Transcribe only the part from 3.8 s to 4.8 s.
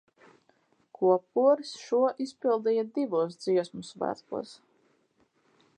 svētkos.